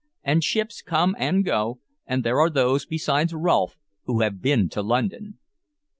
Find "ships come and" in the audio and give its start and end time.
0.43-1.45